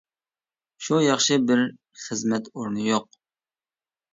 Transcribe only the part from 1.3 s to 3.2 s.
بىر خىزمەت ئورنى يوق.